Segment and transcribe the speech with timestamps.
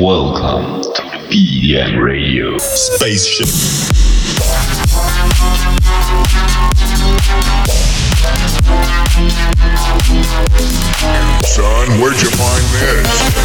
[0.00, 3.46] Welcome to the BDM Radio Spaceship.
[11.46, 13.36] Son, where'd you find this?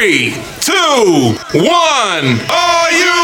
[0.00, 0.32] Three,
[0.62, 2.40] two, one.
[2.48, 3.19] Are you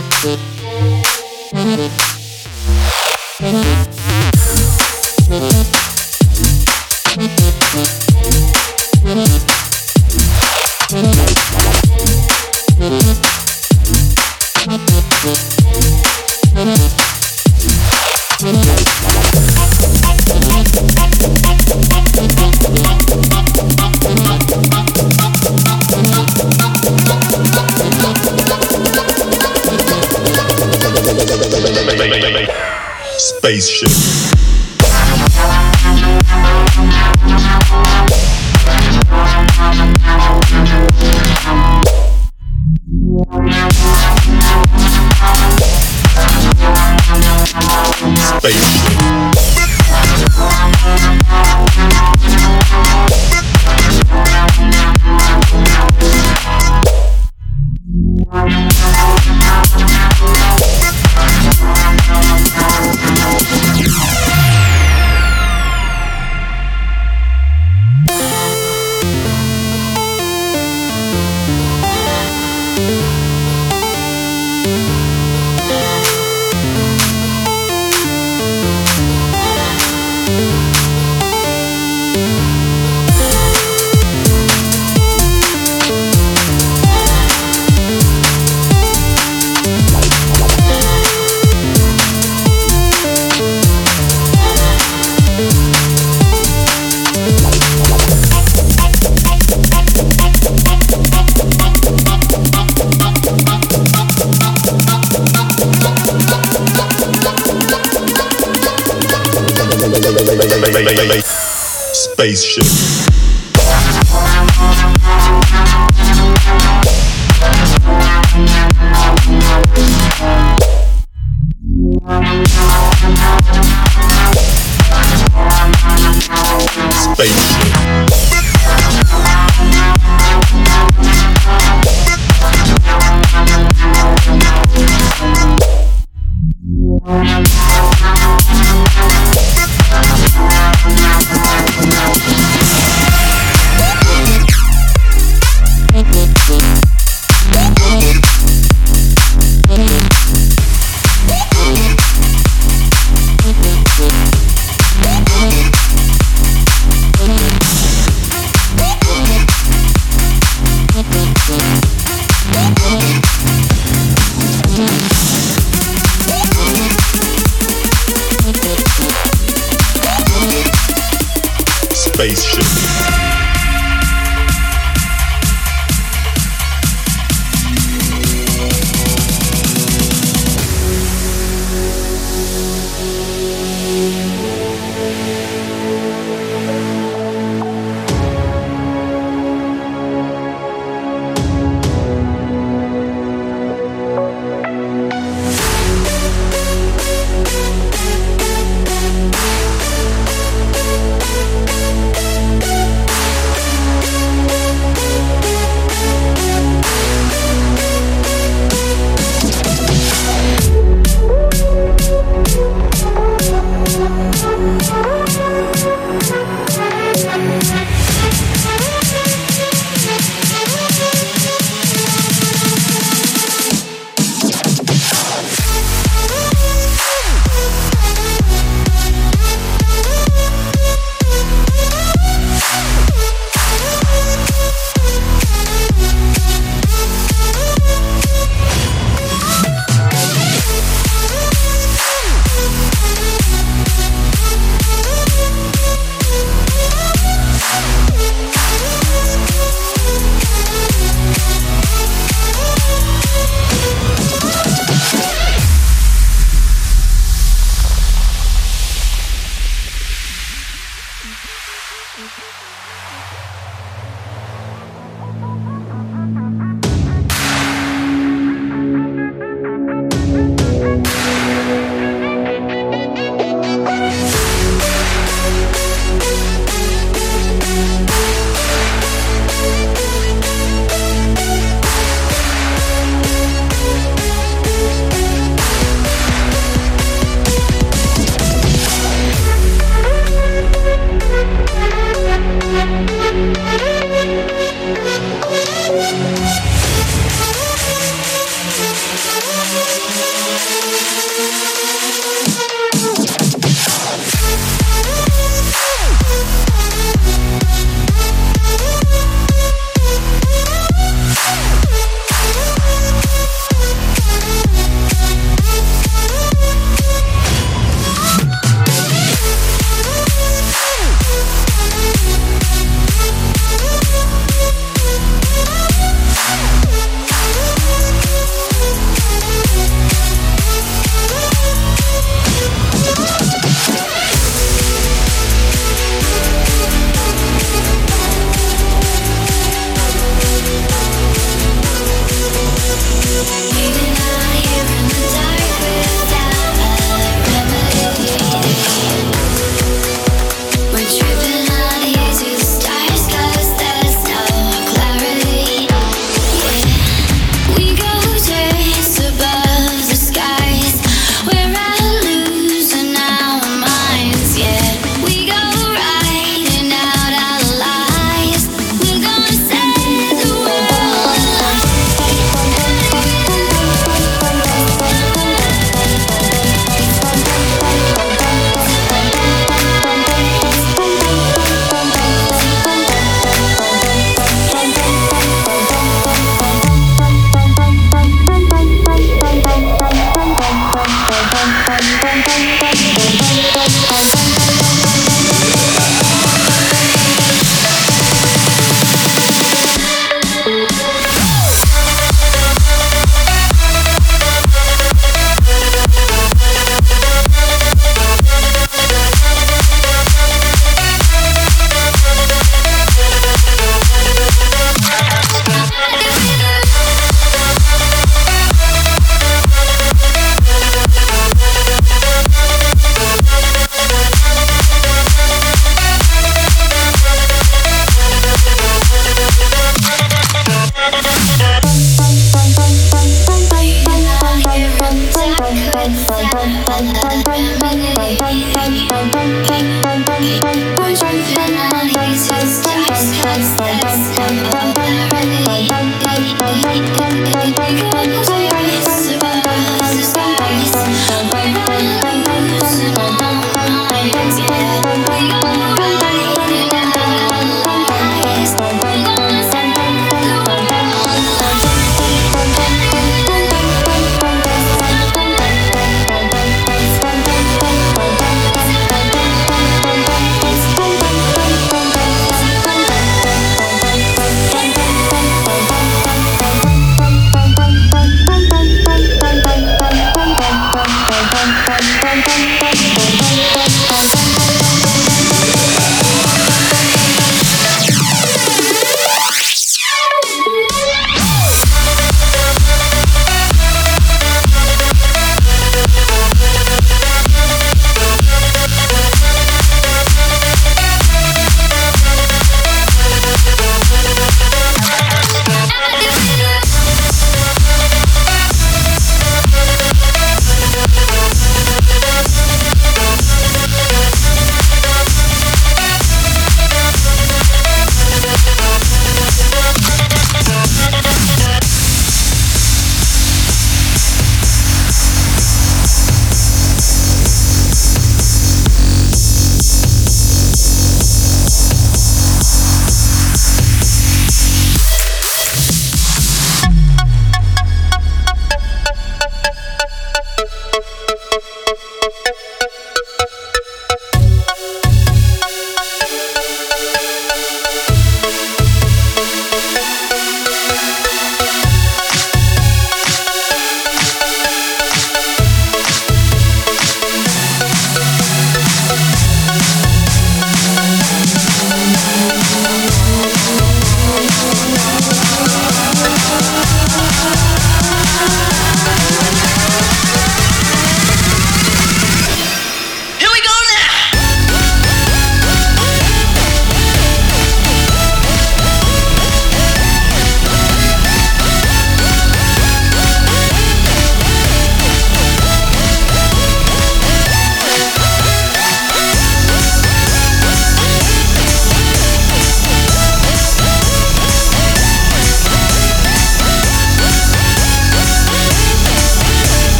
[0.00, 0.24] Thank
[5.74, 5.83] you.
[58.34, 58.63] Bye.